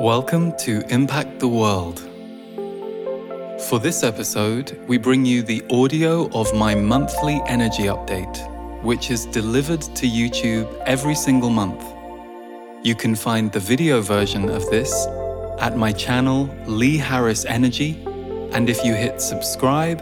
[0.00, 2.00] Welcome to Impact the World.
[3.68, 8.34] For this episode, we bring you the audio of my monthly energy update,
[8.82, 11.84] which is delivered to YouTube every single month.
[12.82, 14.90] You can find the video version of this
[15.58, 18.02] at my channel, Lee Harris Energy,
[18.52, 20.00] and if you hit subscribe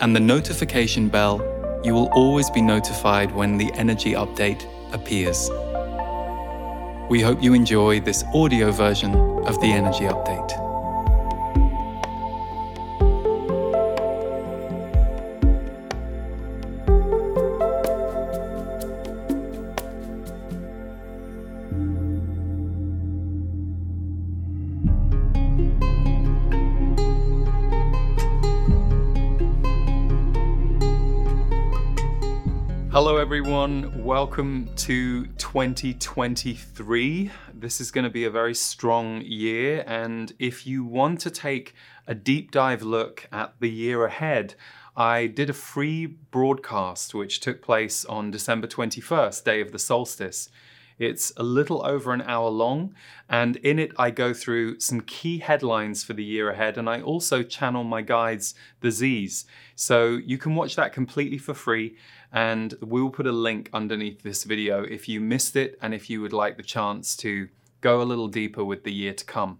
[0.00, 1.38] and the notification bell,
[1.84, 5.48] you will always be notified when the energy update appears.
[7.08, 9.14] We hope you enjoy this audio version
[9.46, 10.65] of the Energy Update.
[34.20, 37.30] Welcome to 2023.
[37.52, 39.84] This is going to be a very strong year.
[39.86, 41.74] And if you want to take
[42.06, 44.54] a deep dive look at the year ahead,
[44.96, 50.48] I did a free broadcast which took place on December 21st, day of the solstice.
[50.98, 52.94] It's a little over an hour long,
[53.28, 57.02] and in it, I go through some key headlines for the year ahead, and I
[57.02, 59.44] also channel my guides, the Z's.
[59.74, 61.98] So you can watch that completely for free,
[62.36, 66.10] and we will put a link underneath this video if you missed it and if
[66.10, 67.48] you would like the chance to
[67.80, 69.58] go a little deeper with the year to come.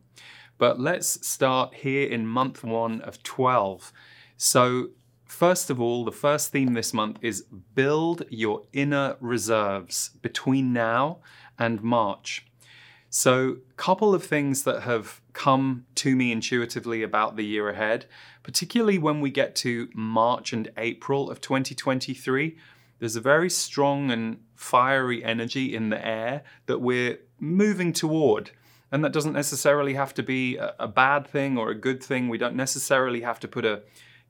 [0.59, 3.93] But let's start here in month one of 12.
[4.37, 4.91] So,
[5.25, 11.19] First of all, the first theme this month is build your inner reserves between now
[11.59, 12.47] and March.
[13.19, 18.05] So, a couple of things that have come to me intuitively about the year ahead,
[18.43, 22.59] particularly when we get to March and April of 2023,
[22.99, 28.51] there's a very strong and fiery energy in the air that we're moving toward.
[28.93, 32.29] And that doesn't necessarily have to be a, bad thing or a good thing.
[32.29, 33.81] We don't necessarily have to put a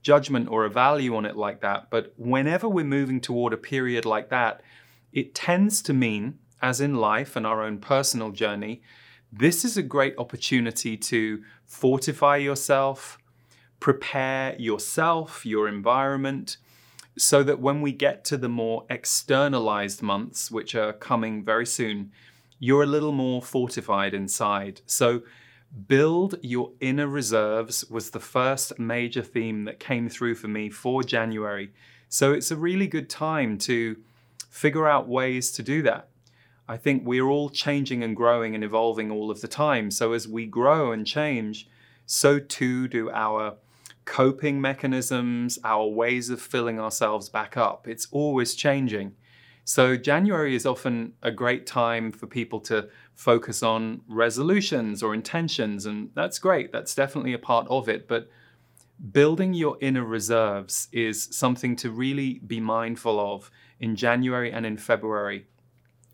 [0.01, 1.91] judgment or a value on it like that.
[1.91, 4.63] But whenever we're moving toward a period like that,
[5.13, 8.83] it tends to mean, as in life and our own personal journey,
[9.33, 13.19] this is a great opportunity to fortify yourself,
[13.81, 16.57] prepare yourself, your environment,
[17.19, 22.13] so that when we get to the more externalized months, which are coming very soon,
[22.59, 24.81] you're a little more fortified inside.
[24.87, 25.23] So
[25.89, 31.03] Build your inner reserves was the first major theme that came through for me for
[31.03, 31.71] January.
[32.09, 33.97] So it's a really good time to
[34.49, 36.09] figure out ways to do that.
[36.69, 39.91] I think we're all changing and growing and evolving all of the time.
[39.91, 41.69] So as we grow and change,
[42.07, 43.57] so too do our
[44.05, 47.87] coping mechanisms, our ways of filling ourselves back up.
[47.87, 49.15] It's always changing.
[49.65, 55.87] So January is often a great time for people to focus on resolutions or intentions,
[55.87, 56.71] and that's great.
[56.71, 58.07] That's definitely a part of it.
[58.07, 58.29] But
[59.13, 63.51] building your inner reserves is something to really be mindful of
[63.81, 65.47] in January and in February.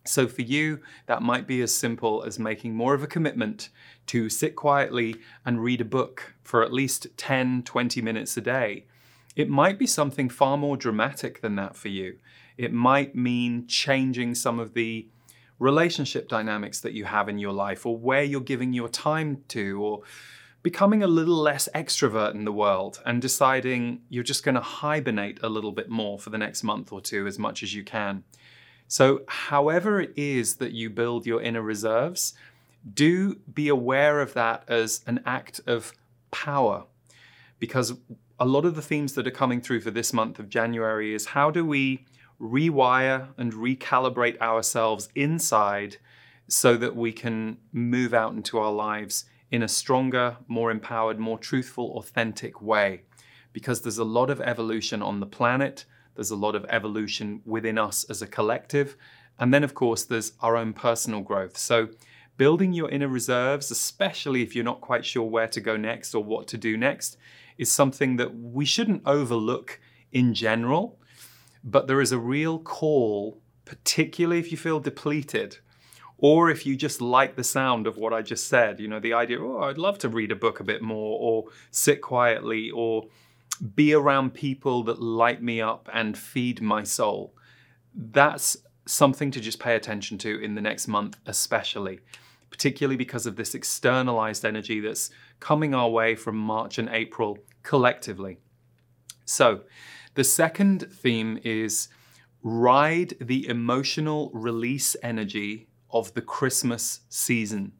[0.04, 3.68] So for you, that might be as simple as making more of a commitment
[4.06, 8.86] to sit quietly and read a book for at least 10, 20 minutes a day.
[9.36, 12.18] It might be something far more dramatic than that for you.
[12.58, 15.08] It might mean changing some of the
[15.58, 19.80] relationship dynamics that you have in your life, or where you're giving your time to,
[19.80, 20.02] or
[20.62, 25.38] becoming a little less extrovert in the world and deciding you're just going to hibernate
[25.42, 28.24] a little bit more for the next month or two as much as you can.
[28.92, 32.34] So, however it is that you build your inner reserves,
[32.92, 35.94] do be aware of that as an act of
[36.30, 36.84] power.
[37.58, 37.94] Because
[38.38, 41.24] a lot of the themes that are coming through for this month of January is
[41.24, 42.04] how do we
[42.38, 45.96] rewire and recalibrate ourselves inside
[46.46, 51.38] so that we can move out into our lives in a stronger, more empowered, more
[51.38, 53.00] truthful, authentic way.
[53.54, 57.78] Because there's a lot of evolution on the planet, there's a lot of evolution within
[57.78, 58.96] us as a collective,
[59.38, 61.56] and then, of course, there's our own personal growth.
[61.56, 61.88] So,
[62.36, 66.24] building your inner reserves, especially if you're not quite sure where to go next or
[66.24, 67.16] what to do next,
[67.58, 69.80] is something that we shouldn't overlook
[70.12, 70.98] in general
[71.64, 75.58] but there is a real call, particularly if you feel depleted
[76.18, 79.12] or if you just like the sound of what I just said, you know, the
[79.12, 83.08] idea, oh, I'd love to read a book a bit more, or sit quietly, or
[83.74, 87.34] be around people that light me up and feed my soul.
[87.94, 88.56] That's
[88.86, 92.00] something to just pay attention to in the next month, especially,
[92.50, 95.10] particularly because of this externalized energy that's
[95.40, 98.38] coming our way from March and April collectively.
[99.24, 99.62] So,
[100.14, 101.88] the second theme is
[102.42, 107.72] ride the emotional release energy of the Christmas season.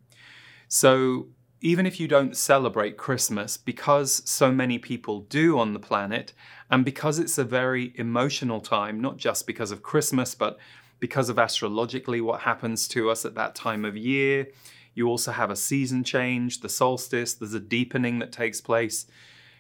[0.69, 1.29] So,
[1.65, 6.33] even if you don't celebrate Christmas, because so many people do on the planet,
[6.69, 10.59] and because it's a very emotional time, not just because of Christmas, but
[10.99, 14.49] because of astrologically what happens to us at that time of year.
[14.95, 19.07] You also have a season change, the solstice, there's a deepening that takes place.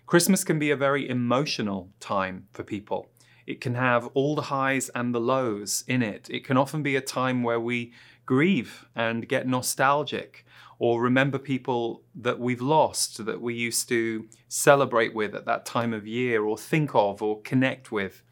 [0.05, 3.11] Christmas can be a very emotional time for people.
[3.47, 6.29] It can have all the highs and the lows in it.
[6.31, 7.93] It can often be a time where we
[8.27, 10.45] grieve and get nostalgic
[10.83, 15.95] or remember people that we've lost that we used to celebrate with at that time
[15.95, 18.25] of year or think of or connect with.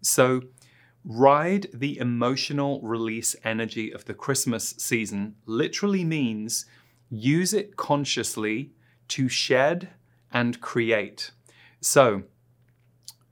[0.00, 0.42] So,
[1.04, 6.66] ride the emotional release energy of the Christmas season literally means
[7.08, 8.72] use it consciously
[9.06, 9.90] to shed
[10.32, 11.30] and create.
[11.80, 12.24] So,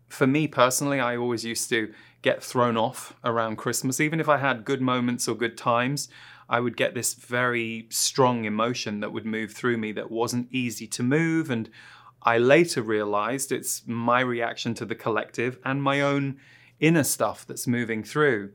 [0.09, 3.99] for me personally, I always used to get thrown off around Christmas.
[3.99, 6.09] Even if I had good moments or good times,
[6.51, 10.89] I would get this very strong emotion that would move through me that wasn't easy
[10.89, 11.49] to move.
[11.49, 11.71] And
[12.25, 16.41] I later realized it's my reaction to the collective and my own
[16.81, 18.51] inner stuff that's moving through.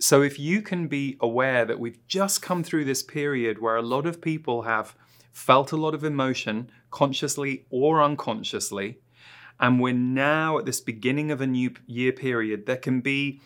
[0.00, 3.82] So if you can be aware that we've just come through this period where a
[3.82, 4.96] lot of people have
[5.30, 8.98] felt a lot of emotion, consciously or unconsciously,
[9.60, 13.40] and we're now at this beginning of a new year period, there can be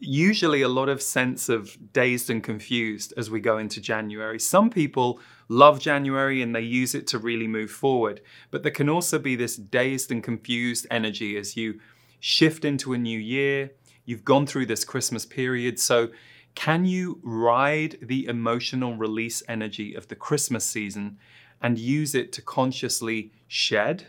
[0.00, 4.38] usually a lot of sense of dazed and confused as we go into January.
[4.38, 8.88] Some people love January and they use it to really move forward, but there can
[8.88, 11.80] also be this dazed and confused energy as you
[12.20, 13.72] shift into a new year.
[14.04, 16.08] You've gone through this Christmas period, so
[16.54, 21.18] can you ride the emotional release energy of the Christmas season
[21.60, 24.06] and use it to consciously shed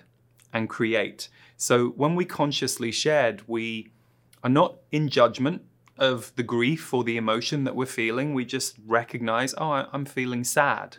[0.53, 1.29] and create?
[1.57, 3.91] So when we consciously shed, we
[4.43, 5.63] are not in judgment
[5.99, 8.33] of the grief or the emotion that we're feeling.
[8.33, 10.97] We just recognize, oh, I'm feeling sad.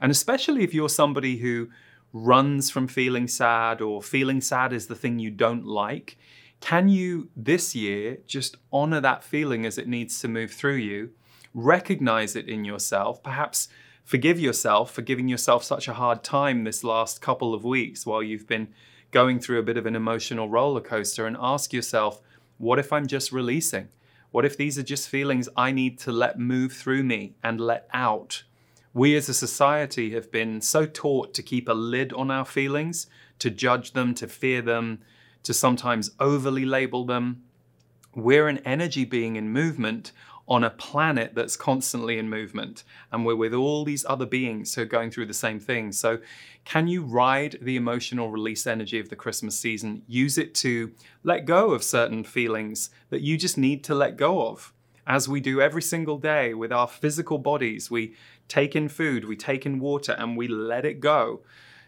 [0.00, 1.70] And especially if you're somebody who
[2.12, 6.18] runs from feeling sad or feeling sad is the thing you don't like,
[6.60, 11.10] can you this year just honor that feeling as it needs to move through you,
[11.54, 13.68] recognize it in yourself, perhaps
[14.04, 18.22] forgive yourself for giving yourself such a hard time this last couple of weeks while
[18.22, 18.68] you've been
[19.12, 22.20] going through a bit of an emotional roller coaster, and ask yourself,
[22.58, 23.88] what if I'm just releasing?
[24.32, 27.86] What if these are just feelings I need to let move through me and let
[27.92, 28.44] out?
[28.94, 33.06] We as a society have been so taught to keep a lid on our feelings,
[33.40, 35.00] to judge them, to fear them,
[35.42, 37.42] to sometimes overly label them.
[38.14, 40.12] We're an energy being in movement
[40.52, 44.82] on a planet that's constantly in movement, and we're with all these other beings who
[44.82, 45.90] are going through the same thing.
[45.92, 46.18] So,
[46.66, 50.02] can you ride the emotional release energy of the Christmas season?
[50.06, 50.92] Use it to
[51.24, 54.74] let go of certain feelings that you just need to let go of.
[55.06, 58.14] As we do every single day with our physical bodies, we
[58.46, 61.40] take in food, we take in water, and we let it go.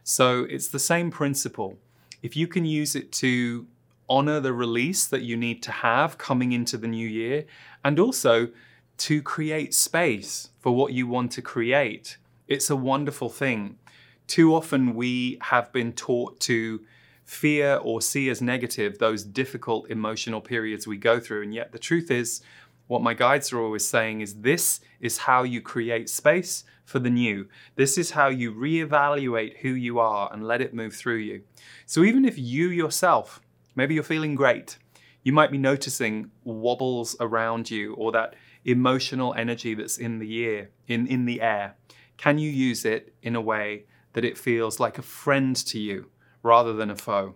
[0.04, 1.76] So, it's the same principle.
[2.22, 3.66] If you can use it to
[4.08, 7.44] honor the release that you need to have coming into the new year,
[7.84, 8.48] and also
[8.96, 12.16] to create space for what you want to create.
[12.46, 13.78] It's a wonderful thing.
[14.26, 16.80] Too often we have been taught to
[17.24, 21.42] fear or see as negative those difficult emotional periods we go through.
[21.42, 22.42] And yet the truth is,
[22.86, 27.08] what my guides are always saying is this is how you create space for the
[27.10, 27.48] new.
[27.76, 31.42] This is how you reevaluate who you are and let it move through you.
[31.86, 33.40] So even if you yourself
[33.74, 34.78] Maybe you're feeling great.
[35.22, 40.70] You might be noticing wobbles around you or that emotional energy that's in the air,
[40.86, 41.76] in, in the air.
[42.16, 46.10] Can you use it in a way that it feels like a friend to you
[46.42, 47.34] rather than a foe?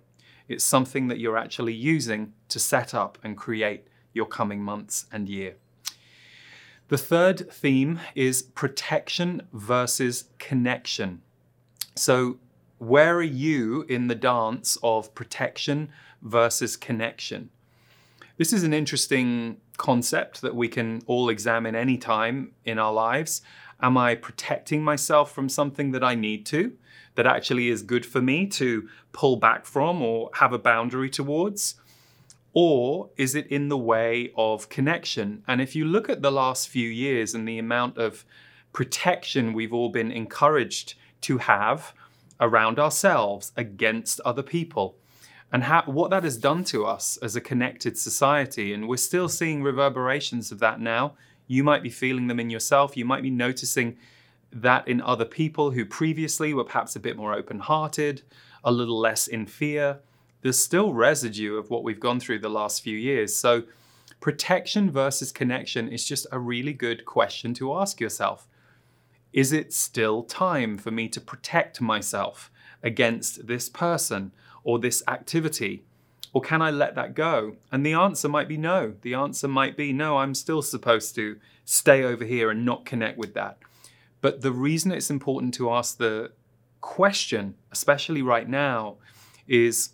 [0.49, 5.29] It's something that you're actually using to set up and create your coming months and
[5.29, 5.57] year.
[6.89, 11.21] The third theme is protection versus connection.
[11.95, 12.39] So,
[12.79, 15.91] where are you in the dance of protection
[16.23, 17.51] versus connection.
[18.37, 23.43] This is an interesting concept that we can all examine anytime in our lives.
[23.81, 26.73] Am I protecting myself from something that I need to,
[27.15, 31.77] that actually is good for me to pull back from or have a boundary towards?
[32.53, 35.45] Or is it in the way of connection?
[35.47, 38.25] And if you look at the last few years and the amount of
[38.73, 41.93] protection we've all been encouraged to have
[42.41, 44.97] around ourselves against other people,
[45.53, 48.73] and how, what that has done to us as a connected society.
[48.73, 51.15] And we're still seeing reverberations of that now.
[51.47, 52.97] You might be feeling them in yourself.
[52.97, 53.97] You might be noticing
[54.53, 58.23] that in other people who previously were perhaps a bit more open hearted,
[58.65, 60.01] a little less in fear.
[60.43, 63.35] There's still residue of what we've gone through the last few years.
[63.35, 63.65] So,
[64.21, 68.49] protection versus connection is just a really good question to ask yourself.
[69.33, 72.51] Is it still time for me to protect myself
[72.83, 74.33] against this person
[74.65, 75.85] or this activity?
[76.33, 77.57] Or can I let that go?
[77.73, 78.95] And the answer might be no.
[79.03, 83.19] The answer might be no, I'm still supposed to stay over here and not connect
[83.19, 83.59] with that.
[84.21, 86.33] But the reason it's important to ask the
[86.81, 88.97] question, especially right now,
[89.47, 89.91] is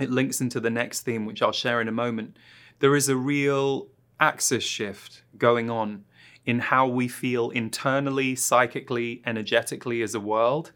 [0.00, 2.36] it links into the next theme, which I'll share in a moment.
[2.78, 3.88] There is a real
[4.20, 6.04] axis shift going on
[6.46, 10.72] in how we feel internally, psychically, energetically as a world.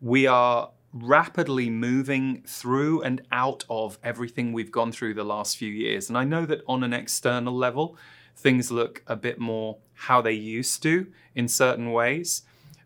[0.00, 5.70] We are rapidly moving through and out of everything we've gone through the last few
[5.70, 6.08] years.
[6.08, 7.96] And I know that on an external level,
[8.36, 12.42] things look a bit more how they used to in certain ways.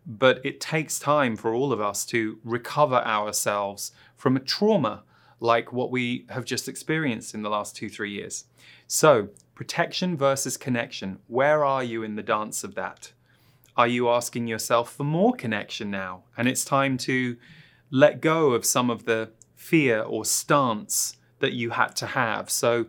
[0.06, 5.02] But it takes time for all of us to recover ourselves from a trauma
[5.40, 8.44] like what we have just experienced in the last two, three years.
[8.86, 9.28] So,
[9.58, 11.18] protection versus connection.
[11.26, 13.10] Where are you in the dance of that?
[13.76, 16.22] Are you asking yourself for more connection now?
[16.36, 17.36] And it's time to
[17.90, 22.50] let go of some of the fear or stance that you had to have.
[22.50, 22.86] So,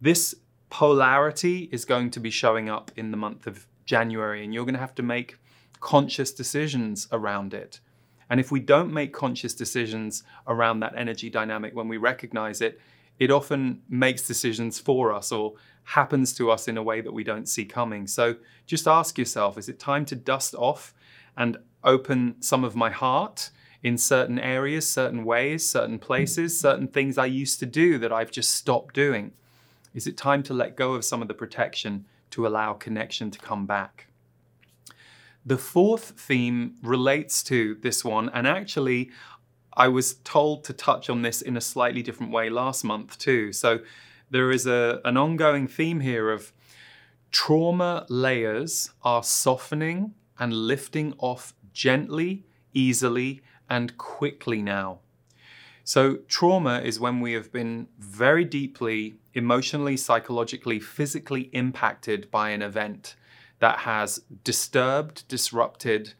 [0.00, 0.34] this
[0.70, 4.72] polarity is going to be showing up in the month of January, and you're going
[4.72, 5.36] to have to make
[5.80, 7.80] conscious decisions around it.
[8.30, 12.80] And if we don't make conscious decisions around that energy dynamic when we recognize it,
[13.18, 15.54] it often makes decisions for us or
[15.84, 18.06] happens to us in a way that we don't see coming.
[18.06, 20.94] So just ask yourself is it time to dust off
[21.36, 23.50] and open some of my heart
[23.82, 28.30] in certain areas, certain ways, certain places, certain things I used to do that I've
[28.30, 29.32] just stopped doing?
[29.94, 33.38] Is it time to let go of some of the protection to allow connection to
[33.38, 34.06] come back?
[35.46, 39.10] The fourth theme relates to this one, and actually,
[39.76, 43.52] I was told to touch on this in a slightly different way last month too.
[43.52, 43.80] So
[44.30, 46.52] there is a, an ongoing theme here of
[47.30, 55.00] trauma layers are softening and lifting off gently, easily, and quickly now.
[55.86, 62.62] So, trauma is when we have been very deeply emotionally, psychologically, physically impacted by an
[62.62, 63.16] event
[63.58, 66.14] that has disturbed, disrupted,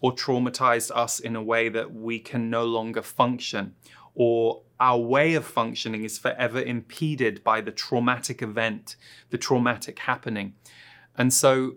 [0.00, 3.74] or traumatized us in a way that we can no longer function,
[4.14, 8.96] or our way of functioning is forever impeded by the traumatic event,
[9.28, 10.54] the traumatic happening.
[11.16, 11.76] And so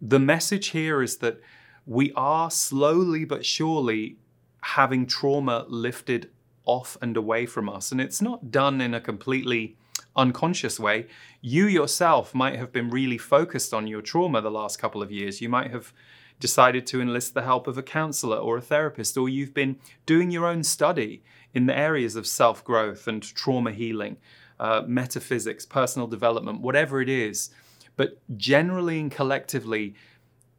[0.00, 1.40] the message here is that
[1.86, 4.16] we are slowly but surely
[4.62, 6.30] having trauma lifted
[6.64, 7.90] off and away from us.
[7.90, 9.76] And it's not done in a completely
[10.14, 11.06] unconscious way,
[11.40, 15.40] you yourself might have been really focused on your trauma the last couple of years.
[15.40, 15.92] You might have
[16.40, 20.30] decided to enlist the help of a counselor or a therapist, or you've been doing
[20.30, 21.22] your own study
[21.54, 24.16] in the areas of self growth and trauma healing,
[24.58, 27.50] uh, metaphysics, personal development, whatever it is.
[27.96, 29.94] But generally and collectively,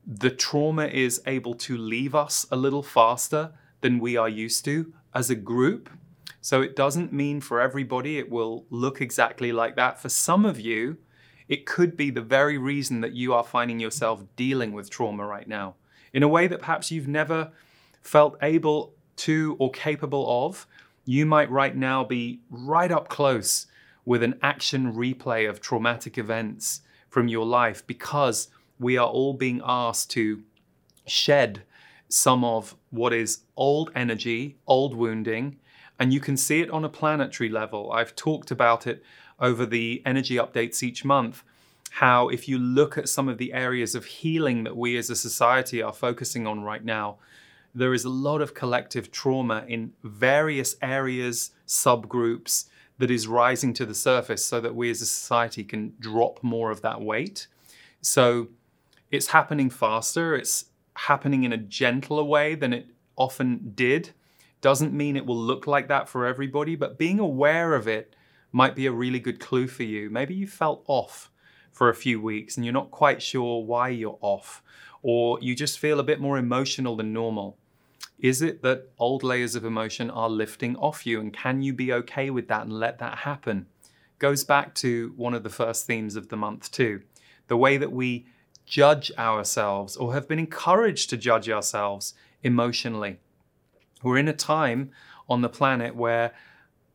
[0.06, 4.94] the trauma is able to leave us a little faster than we are used to
[5.14, 5.90] as a group
[6.42, 10.00] so it doesn't mean for everybody it will look exactly like that.
[10.00, 10.98] For some of you,
[11.52, 15.50] it could be the very reason that you are finding yourself dealing with trauma right
[15.50, 15.76] now
[16.14, 17.52] in a way that perhaps you've never
[18.02, 20.66] felt able to or capable of.
[21.04, 23.68] You might right now be right up close
[24.06, 28.48] with an action replay of traumatic events from your life because
[28.80, 30.44] we are all being asked to
[31.06, 31.64] shed
[32.08, 35.58] some of what is old energy, old wounding,
[36.00, 37.92] and you can see it on a planetary level.
[37.92, 39.04] I've talked about it
[39.42, 41.44] over the energy updates each month.
[41.90, 45.16] How, if you look at some of the areas of healing that we as a
[45.16, 47.18] society are focusing on right now,
[47.76, 52.66] there is a lot of collective trauma in various areas, subgroups
[52.98, 56.70] that is rising to the surface so that we as a society can drop more
[56.70, 57.48] of that weight.
[58.02, 58.50] So
[59.10, 64.12] it's happening faster, it's happening in a gentler way than it often did.
[64.62, 68.16] Doesn't mean it will look like that for everybody, but being aware of it
[68.52, 70.10] might be a really good clue for you.
[70.10, 71.32] Maybe you felt off
[71.72, 74.62] for a few weeks and you're not quite sure why you're off,
[75.02, 77.58] or you just feel a bit more emotional than normal.
[78.20, 81.92] Is it that old layers of emotion are lifting off you, and can you be
[81.94, 83.66] okay with that and let that happen?
[84.20, 87.02] Goes back to one of the first themes of the month, too.
[87.48, 88.28] The way that we
[88.68, 93.18] judge ourselves or have been encouraged to judge ourselves emotionally.
[94.04, 94.92] We're in a time
[95.28, 96.32] on the planet where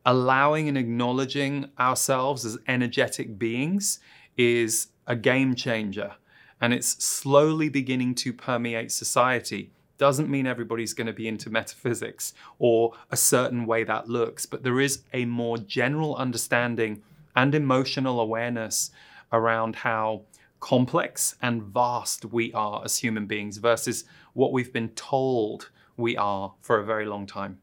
[0.07, 3.99] allowing and acknowledging ourselves as energetic beings
[4.37, 6.13] is a game changer.
[6.61, 9.69] And it's slowly beginning to permeate society.
[9.97, 14.63] Doesn't mean everybody's going to be into metaphysics or a certain way that looks, but
[14.63, 17.03] there is a more general understanding
[17.35, 18.91] and emotional awareness
[19.33, 20.21] around how
[20.61, 26.53] complex and vast we are as human beings versus what we've been told we are
[26.61, 27.59] for a very long time.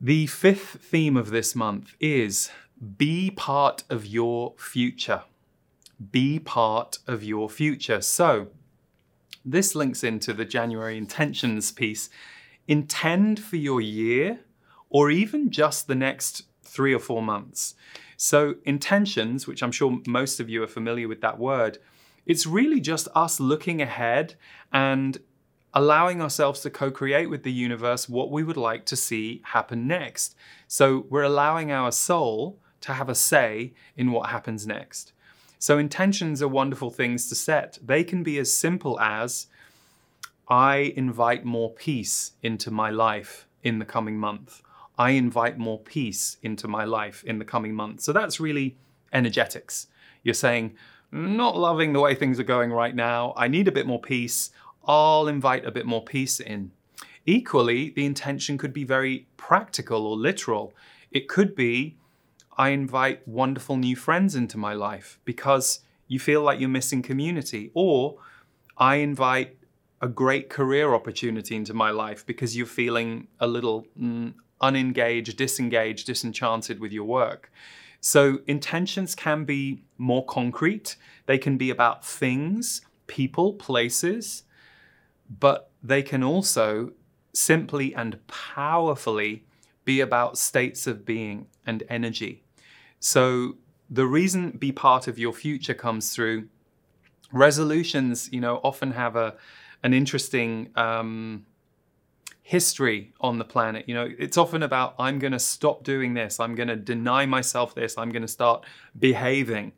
[0.00, 2.52] The fifth theme of this month is
[2.96, 5.24] be part of your future.
[6.12, 8.00] Be part of your future.
[8.00, 8.46] So,
[9.44, 12.10] this links into the January intentions piece.
[12.68, 14.38] Intend for your year
[14.88, 17.74] or even just the next three or four months.
[18.16, 21.78] So, intentions, which I'm sure most of you are familiar with that word,
[22.24, 24.36] it's really just us looking ahead
[24.72, 25.18] and
[25.78, 29.86] allowing ourselves to co create with the universe what we would like to see happen
[29.86, 30.34] next.
[30.66, 35.12] So, we're allowing our soul to have a say in what happens next.
[35.60, 37.78] So, intentions are wonderful things to set.
[37.80, 39.46] They can be as simple as
[40.48, 44.62] I invite more peace into my life in the coming month.
[44.98, 48.00] I invite more peace into my life in the coming month.
[48.00, 48.76] So that's really
[49.12, 49.86] energetics.
[50.24, 50.74] You're saying,
[51.12, 53.32] not loving the way things are going right now.
[53.36, 54.50] I need a bit more peace.
[54.88, 56.72] I'll invite a bit more peace in.
[57.26, 60.72] Equally, the intention could be very practical or literal.
[61.10, 61.98] It could be,
[62.56, 67.70] I invite wonderful new friends into my life because you feel like you're missing community.
[67.74, 68.16] Or
[68.78, 69.58] I invite
[70.00, 76.06] a great career opportunity into my life because you're feeling a little mm, unengaged, disengaged,
[76.06, 77.52] disenchanted with your work.
[78.00, 84.44] So, intentions can be more concrete, they can be about things, people, places,
[85.28, 86.92] but they can also
[87.32, 89.44] simply and powerfully
[89.84, 92.42] be about states of being and energy.
[93.00, 93.56] So,
[93.90, 96.48] the reason be part of your future comes through
[97.32, 99.36] resolutions, you know, often have a
[99.82, 101.46] an interesting um,
[102.42, 103.84] history on the planet.
[103.86, 107.26] You know, it's often about I'm going to stop doing this, I'm going to deny
[107.26, 108.64] myself this, I'm going to start
[108.98, 109.72] behaving,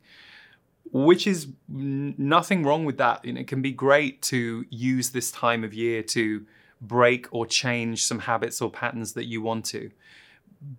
[0.91, 3.25] which is nothing wrong with that.
[3.25, 6.45] Know, it can be great to use this time of year to
[6.81, 9.91] break or change some habits or patterns that you want to.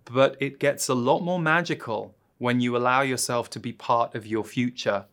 [0.05, 4.27] But it gets a lot more magical when you allow yourself to be part of
[4.27, 5.05] your future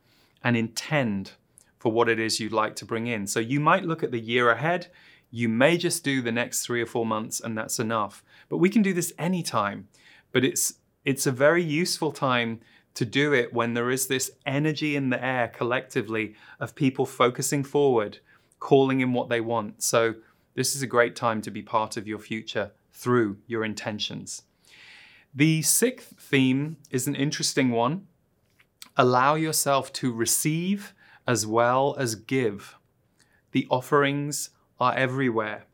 [0.42, 1.32] and intend
[1.78, 3.26] for what it is you'd like to bring in.
[3.26, 4.88] So you might look at the year ahead
[5.30, 8.24] you may just do the next three or four months and that's enough.
[8.48, 9.88] But we can do this anytime.
[10.32, 12.60] But it's it's a very useful time
[13.00, 17.64] to do it when there is this energy in the air collectively of people focusing
[17.64, 18.18] forward,
[18.58, 19.82] calling in what they want.
[19.82, 20.16] So
[20.54, 24.42] this is a great time to be part of your future through your intentions.
[25.34, 28.06] The sixth theme is an interesting one.
[28.98, 30.92] Allow yourself to receive
[31.26, 32.76] as well as give.
[33.52, 35.64] The offerings are everywhere.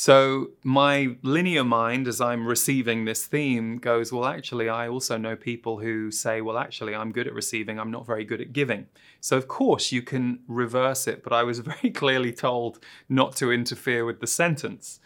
[0.00, 5.36] So my linear mind, as I'm receiving this theme, goes, well, actually, I also know
[5.36, 8.86] people who say, well, actually, I'm good at receiving, I'm not very good at giving.
[9.20, 13.52] So, of course, you can reverse it, but I was very clearly told not to
[13.52, 15.00] interfere with the sentence.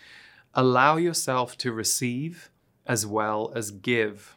[0.55, 2.53] Allow yourself to receive
[2.87, 4.37] as well as give.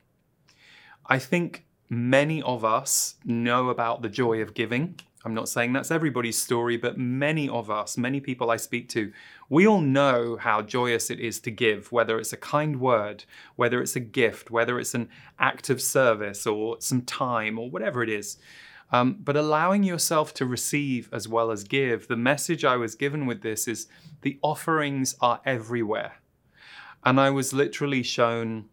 [1.05, 4.95] I think many of us know about the joy of giving.
[5.27, 9.11] I'm not saying that's everybody's story, but many of us, many people I speak to,
[9.49, 13.25] we all know how joyous it is to give, whether it's a kind word,
[13.57, 18.01] whether it's a gift, whether it's an act of service or some time or whatever
[18.01, 18.37] it is.
[18.93, 23.25] Um, but allowing yourself to receive as well as give, the message I was given
[23.25, 23.89] with this is
[24.21, 26.19] the offerings are everywhere.
[27.03, 28.69] And I was literally shown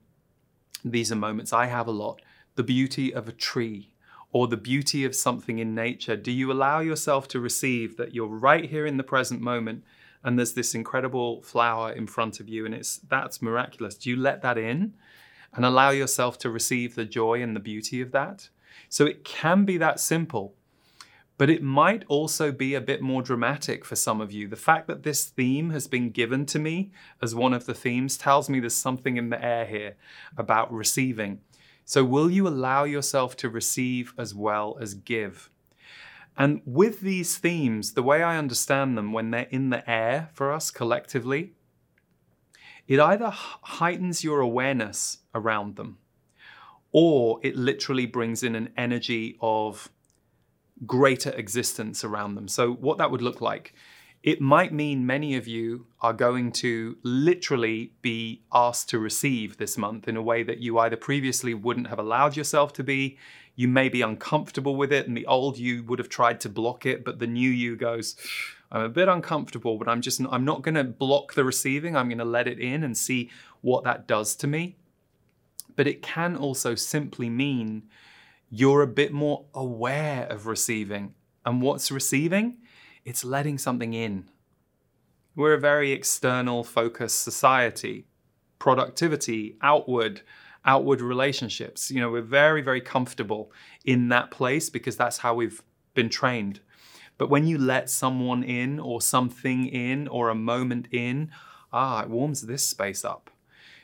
[0.84, 2.22] these are moments I have a lot
[2.54, 3.93] the beauty of a tree
[4.34, 6.16] or the beauty of something in nature?
[6.16, 9.84] Do you allow yourself to receive that you're right here in the present moment
[10.24, 13.94] and there's this incredible flower in front of you and it's that's miraculous?
[13.94, 14.94] Do you let that in
[15.54, 18.48] and allow yourself to receive the joy and the beauty of that?
[18.88, 20.54] So it can be that simple.
[21.38, 24.48] But it might also be a bit more dramatic for some of you.
[24.48, 26.90] The fact that this theme has been given to me
[27.22, 29.94] as one of the themes tells me there's something in the air here
[30.36, 31.40] about receiving.
[31.84, 35.50] So, will you allow yourself to receive as well as give?
[36.36, 40.50] And with these themes, the way I understand them when they're in the air for
[40.50, 41.52] us collectively,
[42.88, 45.98] it either heightens your awareness around them
[46.90, 49.90] or it literally brings in an energy of
[50.86, 52.48] greater existence around them.
[52.48, 53.74] So, what that would look like
[54.24, 59.76] it might mean many of you are going to literally be asked to receive this
[59.76, 63.18] month in a way that you either previously wouldn't have allowed yourself to be.
[63.54, 66.86] You may be uncomfortable with it, and the old you would have tried to block
[66.86, 68.16] it, but the new you goes,
[68.72, 71.94] I'm a bit uncomfortable, but I'm just I'm not going to block the receiving.
[71.94, 74.76] I'm going to let it in and see what that does to me.
[75.76, 77.82] But it can also simply mean
[78.48, 81.14] you're a bit more aware of receiving.
[81.44, 82.56] And what's receiving?
[83.04, 84.30] It's letting something in.
[85.36, 88.06] We're a very external focused society.
[88.58, 90.22] Productivity, outward,
[90.64, 91.90] outward relationships.
[91.90, 93.52] You know, we're very, very comfortable
[93.84, 95.62] in that place because that's how we've
[95.92, 96.60] been trained.
[97.18, 101.30] But when you let someone in or something in or a moment in,
[101.72, 103.30] ah, it warms this space up.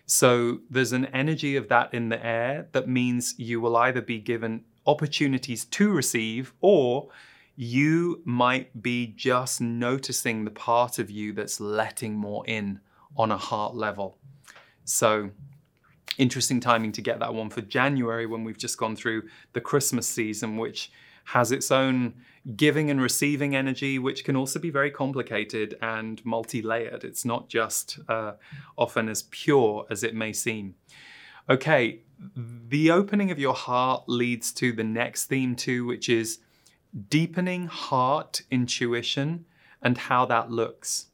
[0.07, 4.19] So there's an energy of that in the air that means you will either be
[4.19, 7.11] given opportunities to receive or
[7.57, 12.81] you might be just noticing the part of you that's letting more in
[13.17, 14.19] on a heart level.
[14.85, 15.31] So
[16.19, 20.07] interesting timing to get that one for January when we've just gone through the Christmas
[20.07, 20.91] season, which
[21.25, 22.15] has its own
[22.57, 27.05] giving and receiving energy, which can also be very complicated and multi layered.
[27.05, 28.33] It's not just uh,
[28.77, 30.75] often as pure as it may seem.
[31.49, 32.01] Okay,
[32.37, 36.39] the opening of your heart leads to the next theme, too, which is
[37.09, 39.45] deepening heart intuition
[39.83, 41.07] and how that looks.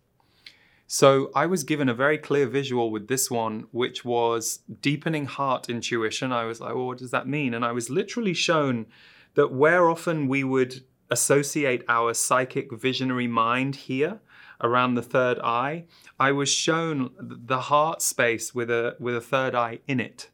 [0.86, 5.68] So I was given a very clear visual with this one, which was deepening heart
[5.68, 6.32] intuition.
[6.32, 7.54] I was like, well, what does that mean?
[7.54, 8.86] And I was literally shown
[9.34, 14.20] that where often we would associate our psychic visionary mind here
[14.60, 15.84] around the third eye,
[16.18, 20.30] I was shown the heart space with a with a third eye in it.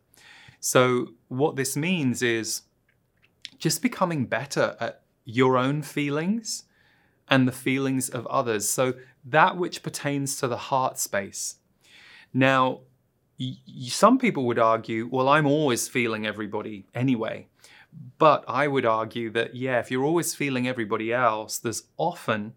[0.60, 2.62] So what this means is
[3.58, 6.64] just becoming better at your own feelings
[7.28, 8.68] and the feelings of others.
[8.68, 11.56] So that which pertains to the heart space.
[12.34, 12.80] Now,
[13.88, 17.48] some people would argue, well, I'm always feeling everybody anyway.
[18.18, 22.54] But I would argue that, yeah, if you're always feeling everybody else, there's often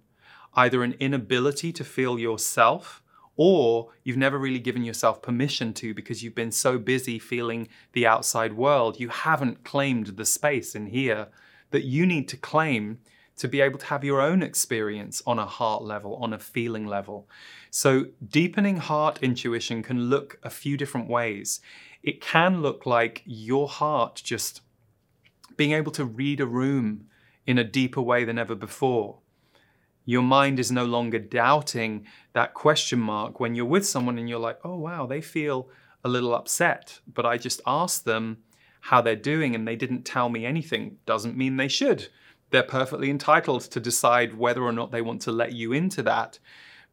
[0.53, 3.03] either an inability to feel yourself
[3.35, 8.07] or you've never really given yourself permission to because you've been so busy feeling the
[8.07, 8.99] outside world.
[8.99, 11.27] You haven't claimed the space in here
[11.71, 12.99] that you need to claim
[13.37, 16.87] to be able to have your own experience on a heart level, on a feeling
[16.87, 17.27] level.
[17.69, 21.59] So, deepening heart intuition can look a few different ways.
[22.01, 24.61] It can look like your heart just
[25.57, 27.07] being able to read a room
[27.45, 29.17] in a deeper way than ever before.
[30.05, 34.39] Your mind is no longer doubting that question mark when you're with someone and you're
[34.39, 35.67] like, oh, wow, they feel
[36.03, 38.37] a little upset, but I just asked them
[38.85, 40.97] how they're doing and they didn't tell me anything.
[41.05, 42.07] Doesn't mean they should.
[42.51, 46.39] They're perfectly entitled to decide whether or not they want to let you into that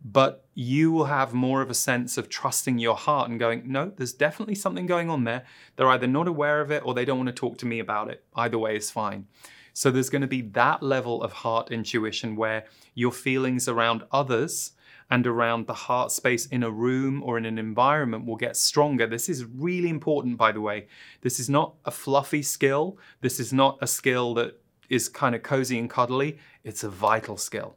[0.04, 3.92] but you will have more of a sense of trusting your heart and going, no,
[3.96, 5.44] there's definitely something going on there.
[5.76, 8.10] They're either not aware of it or they don't want to talk to me about
[8.10, 8.24] it.
[8.34, 9.26] Either way is fine.
[9.74, 14.72] So there's going to be that level of heart intuition where your feelings around others
[15.12, 19.06] and around the heart space in a room or in an environment will get stronger.
[19.06, 20.86] This is really important, by the way.
[21.20, 22.96] This is not a fluffy skill.
[23.20, 26.38] This is not a skill that is kind of cozy and cuddly.
[26.64, 27.76] It's a vital skill.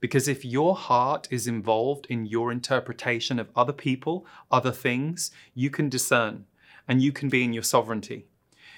[0.00, 5.68] Because if your heart is involved in your interpretation of other people, other things, you
[5.68, 6.46] can discern
[6.88, 8.24] and you can be in your sovereignty.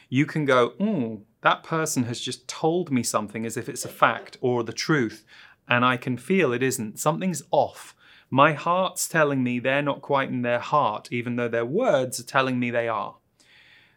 [0.09, 3.89] You can go, oh, that person has just told me something as if it's a
[3.89, 5.25] fact or the truth,
[5.73, 6.99] and I can feel it isn't.
[6.99, 7.97] Something's off.
[8.29, 12.25] My heart's telling me they're not quite in their heart, even though their words are
[12.25, 13.17] telling me they are.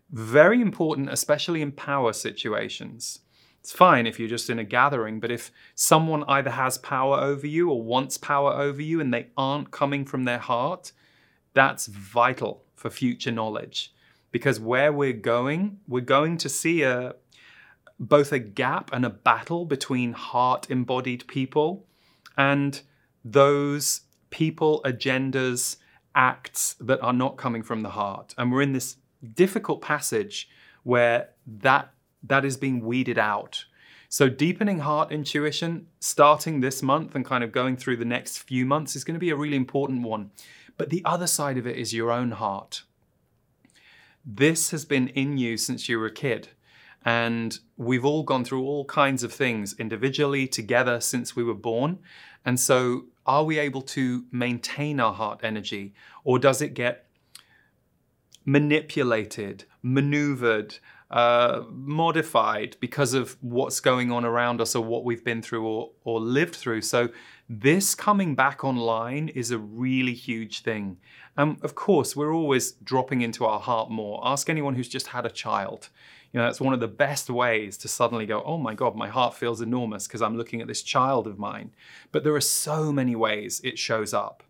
[0.09, 3.19] Very important, especially in power situations.
[3.59, 7.45] It's fine if you're just in a gathering, but if someone either has power over
[7.45, 10.93] you or wants power over you and they aren't coming from their heart,
[11.53, 13.93] that's vital for future knowledge.
[14.31, 17.15] Because where we're going, we're going to see a
[17.99, 21.85] both a gap and a battle between heart embodied people
[22.37, 22.81] and
[23.23, 25.77] those people, agendas,
[26.13, 28.33] acts that are not coming from the heart.
[28.37, 28.97] And we're in this
[29.33, 30.49] difficult passage
[30.83, 31.91] where that
[32.23, 33.65] that is being weeded out.
[34.09, 38.65] So, deepening heart intuition, starting this month and kind of going through the next few
[38.65, 40.31] months, is going to be a really important one.
[40.77, 42.83] But the other side of it is your own heart.
[44.25, 46.49] This has been in you since you were a kid.
[47.05, 51.99] And we've all gone through all kinds of things individually, together, since we were born.
[52.43, 57.05] And so, are we able to maintain our heart energy, or does it get
[58.45, 60.77] manipulated, maneuvered,
[61.11, 65.91] uh, modified because of what's going on around us or what we've been through or,
[66.03, 66.81] or lived through.
[66.81, 67.09] So,
[67.47, 70.97] this coming back online is a really huge thing.
[71.37, 74.19] And of course, we're always dropping into our heart more.
[74.23, 75.89] Ask anyone who's just had a child.
[76.31, 79.07] You know, that's one of the best ways to suddenly go, oh my God, my
[79.07, 81.71] heart feels enormous because I'm looking at this child of mine.
[82.11, 84.43] But there are so many ways it shows up.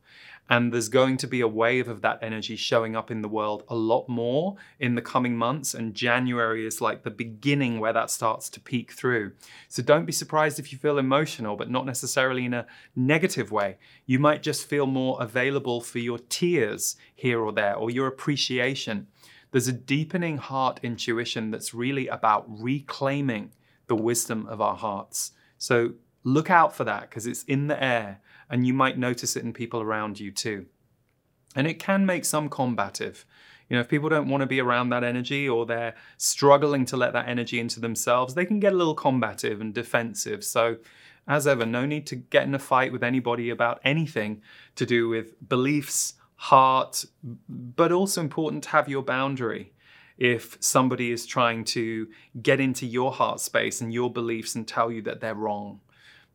[0.48, 3.64] And there's going to be a wave of that energy showing up in the world
[3.68, 5.74] a lot more in the coming months.
[5.74, 9.32] And January is like the beginning where that starts to peek through.
[9.70, 13.78] So don't be surprised if you feel emotional, but not necessarily in a negative way.
[14.06, 19.08] You might just feel more available for your tears here or there, or your appreciation.
[19.52, 23.52] There's a deepening heart intuition that's really about reclaiming
[23.88, 25.32] the wisdom of our hearts.
[25.58, 25.94] So
[26.26, 29.54] look out for that because it's in the air and you might notice it in
[29.54, 30.66] people around you too.
[31.56, 33.26] And it can make some combative.
[33.70, 36.98] You know, if people don't want to be around that energy or they're struggling to
[36.98, 40.44] let that energy into themselves, they can get a little combative and defensive.
[40.44, 40.78] So,
[41.28, 44.44] as ever, no need to get in a fight with anybody about anything
[44.76, 47.06] to do with beliefs, heart,
[47.50, 49.74] but also important to have your boundary.
[50.18, 52.08] If somebody is trying to
[52.42, 55.82] get into your heart space and your beliefs and tell you that they're wrong,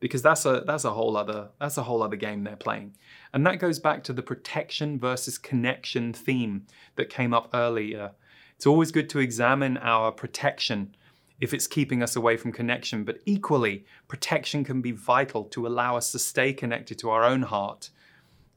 [0.00, 2.96] because that's a that's a whole other that's a whole other game they're playing.
[3.32, 8.12] And that goes back to the protection versus connection theme that came up earlier.
[8.56, 10.94] It's always good to examine our protection
[11.40, 15.96] if it's keeping us away from connection, but equally, protection can be vital to allow
[15.96, 17.88] us to stay connected to our own heart.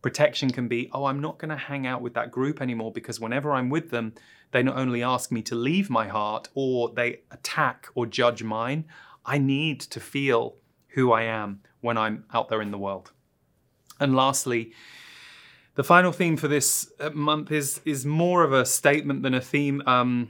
[0.01, 3.21] Protection can be, oh, I'm not going to hang out with that group anymore because
[3.21, 4.13] whenever I'm with them,
[4.51, 8.83] they not only ask me to leave my heart or they attack or judge mine.
[9.25, 10.57] I need to feel
[10.93, 13.11] who I am when I'm out there in the world.
[13.99, 14.73] And lastly,
[15.75, 19.41] the final theme for this uh, month is is more of a statement than a
[19.41, 20.29] theme um,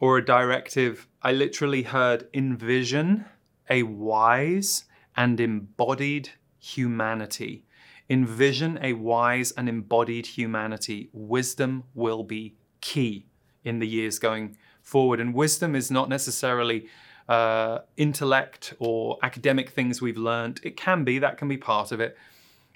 [0.00, 1.08] or a directive.
[1.22, 3.24] I literally heard envision
[3.68, 4.84] a wise
[5.16, 7.64] and embodied humanity.
[8.08, 11.10] Envision a wise and embodied humanity.
[11.12, 13.26] Wisdom will be key
[13.64, 15.18] in the years going forward.
[15.18, 16.86] And wisdom is not necessarily
[17.28, 20.60] uh, intellect or academic things we've learned.
[20.62, 22.16] It can be, that can be part of it.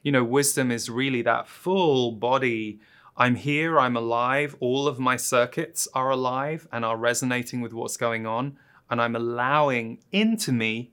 [0.02, 2.80] You know, wisdom is really that full body.
[3.16, 7.98] I'm here, I'm alive, all of my circuits are alive and are resonating with what's
[7.98, 8.56] going on,
[8.88, 10.92] and I'm allowing into me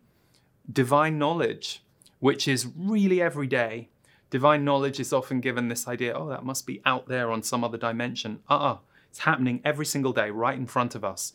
[0.72, 1.84] divine knowledge,
[2.20, 3.89] which is really every day.
[4.30, 7.63] Divine knowledge is often given this idea, oh, that must be out there on some
[7.63, 8.39] other dimension.
[8.50, 8.74] Uh uh-uh.
[8.74, 8.78] uh,
[9.10, 11.32] it's happening every single day right in front of us.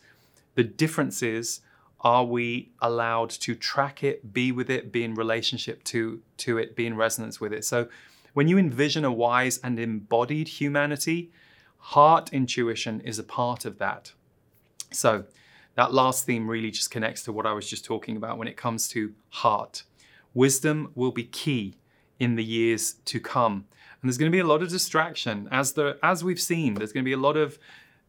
[0.56, 1.60] The difference is
[2.02, 6.74] are we allowed to track it, be with it, be in relationship to, to it,
[6.74, 7.64] be in resonance with it?
[7.64, 7.88] So
[8.32, 11.30] when you envision a wise and embodied humanity,
[11.78, 14.12] heart intuition is a part of that.
[14.90, 15.24] So
[15.76, 18.56] that last theme really just connects to what I was just talking about when it
[18.56, 19.84] comes to heart.
[20.34, 21.76] Wisdom will be key
[22.18, 23.66] in the years to come.
[24.00, 26.74] And there's going to be a lot of distraction as the as we've seen.
[26.74, 27.58] There's going to be a lot of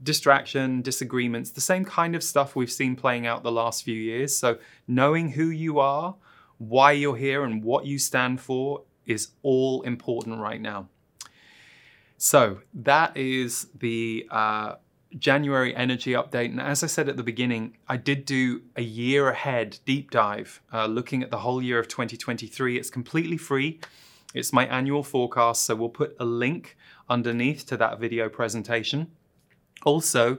[0.01, 4.36] distraction, disagreements, the same kind of stuff we've seen playing out the last few years.
[4.36, 6.15] So, knowing who you are,
[6.58, 10.88] why you're here, and what you stand for is all important right now.
[12.17, 14.75] So, that is the uh,
[15.19, 16.45] January energy update.
[16.45, 20.62] And as I said at the beginning, I did do a year ahead deep dive
[20.71, 22.77] uh, looking at the whole year of 2023.
[22.77, 23.79] It's completely free.
[24.34, 26.75] It's my annual forecast, so we'll put a link
[27.08, 29.12] underneath to that video presentation.
[29.86, 30.38] Also,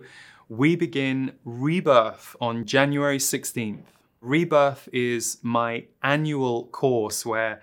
[0.48, 3.84] we begin Rebirth on January 16th.
[4.22, 7.60] Rebirth is my annual course where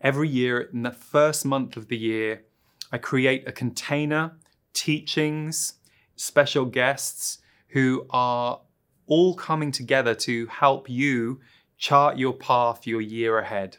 [0.00, 2.44] every year, in the first month of the year,
[2.92, 4.36] I create a container,
[4.72, 5.74] teachings,
[6.14, 8.60] special guests who are
[9.06, 11.40] all coming together to help you
[11.78, 13.78] chart your path your year ahead.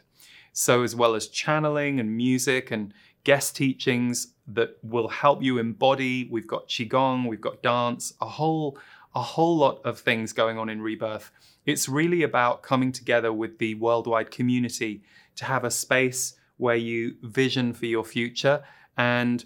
[0.52, 2.92] So, as well as channeling and music and
[3.26, 6.28] guest teachings that will help you embody.
[6.30, 8.78] We've got qigong, we've got dance, a whole
[9.16, 11.32] a whole lot of things going on in rebirth.
[11.64, 15.02] It's really about coming together with the worldwide community
[15.36, 18.62] to have a space where you vision for your future
[18.96, 19.42] and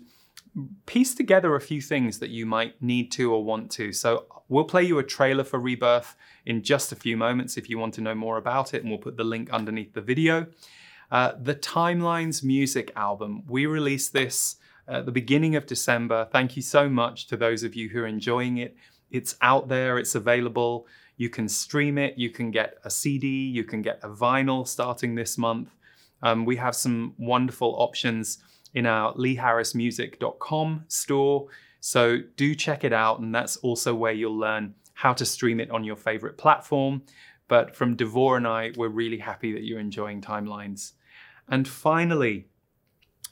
[0.86, 3.92] piece together a few things that you might need to or want to.
[3.92, 7.78] So we'll play you a trailer for Rebirth in just a few moments if you
[7.78, 10.48] want to know more about it, and we'll put the link underneath the video.
[11.10, 13.42] Uh, the Timelines music album.
[13.48, 16.28] We released this at the beginning of December.
[16.30, 18.76] Thank you so much to those of you who are enjoying it.
[19.10, 20.86] It's out there, it's available.
[21.16, 25.14] You can stream it, you can get a CD, you can get a vinyl starting
[25.14, 25.68] this month.
[26.22, 28.38] Um, we have some wonderful options
[28.74, 31.48] in our leeharrismusic.com store.
[31.80, 35.70] So do check it out, and that's also where you'll learn how to stream it
[35.70, 37.02] on your favorite platform.
[37.48, 40.92] But from Devor and I, we're really happy that you're enjoying Timelines.
[41.50, 42.46] And finally,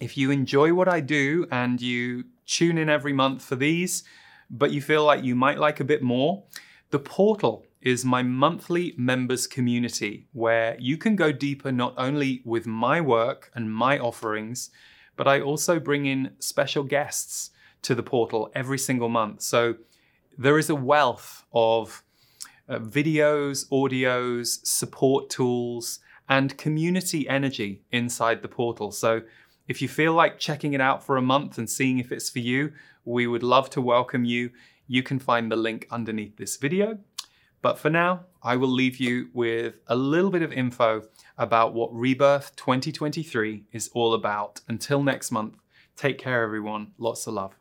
[0.01, 4.05] if you enjoy what I do and you tune in every month for these,
[4.51, 6.45] but you feel like you might like a bit more,
[6.91, 12.67] the portal is my monthly members community where you can go deeper not only with
[12.67, 14.71] my work and my offerings,
[15.17, 17.51] but I also bring in special guests
[17.83, 19.43] to the portal every single month.
[19.43, 19.77] So
[20.37, 22.03] there is a wealth of
[22.69, 28.93] uh, videos, audios, support tools, and community energy inside the portal.
[28.93, 29.23] So
[29.67, 32.39] if you feel like checking it out for a month and seeing if it's for
[32.39, 32.73] you,
[33.05, 34.51] we would love to welcome you.
[34.87, 36.99] You can find the link underneath this video.
[37.61, 41.03] But for now, I will leave you with a little bit of info
[41.37, 44.61] about what Rebirth 2023 is all about.
[44.69, 45.57] Until next month,
[45.97, 46.93] take care, everyone.
[46.99, 47.59] Lots of love.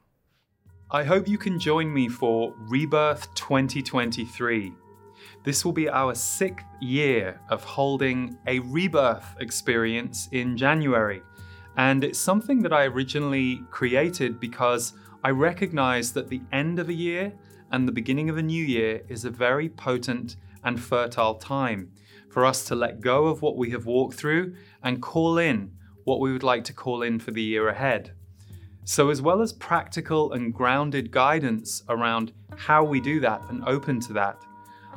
[0.90, 4.87] I hope you can join me for Rebirth 2023.
[5.48, 11.22] This will be our sixth year of holding a rebirth experience in January.
[11.78, 14.92] And it's something that I originally created because
[15.24, 17.32] I recognize that the end of a year
[17.72, 21.94] and the beginning of a new year is a very potent and fertile time
[22.30, 25.72] for us to let go of what we have walked through and call in
[26.04, 28.12] what we would like to call in for the year ahead.
[28.84, 34.02] So, as well as practical and grounded guidance around how we do that and open
[34.02, 34.44] to that,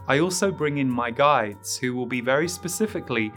[0.08, 3.32] I also bring in my guides who will be very specifically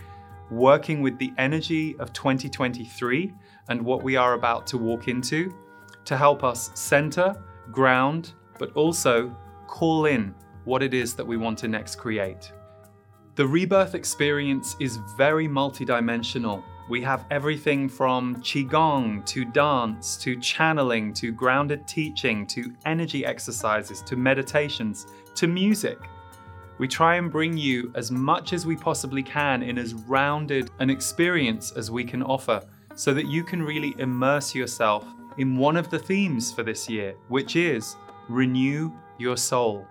[0.50, 3.34] working with the energy of 2023
[3.70, 5.54] and what we are about to walk into
[6.06, 7.36] to help us center,
[7.72, 9.36] ground, but also
[9.68, 10.34] call in
[10.66, 12.52] what it is that we want to next create.
[13.36, 21.14] The rebirth experience is very multidimensional we have everything from Qigong to dance to channeling
[21.14, 25.98] to grounded teaching to energy exercises to meditations to music.
[26.84, 30.90] We try and bring you as much as we possibly can in as rounded an
[30.90, 32.62] experience as we can offer
[32.94, 35.06] so that you can really immerse yourself
[35.38, 37.96] in one of the themes for this year, which is
[38.28, 39.88] renew your soul.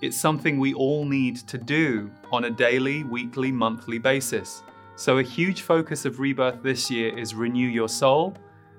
[0.00, 4.62] It's something we all need to do on a daily, weekly, monthly basis.
[4.96, 8.34] So, a huge focus of Rebirth this year is renew your soul,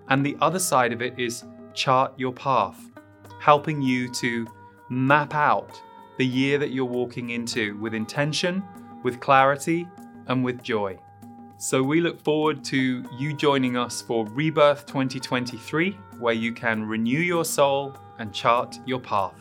[0.08, 1.44] and the other side of it is
[1.76, 2.90] chart your path,
[3.40, 4.48] helping you to
[4.90, 5.80] map out
[6.20, 8.62] the year that you're walking into with intention,
[9.04, 9.88] with clarity,
[10.28, 11.00] and with joy.
[11.56, 17.20] So, we look forward to you joining us for Rebirth 2023, where you can renew
[17.20, 19.34] your soul and chart your path.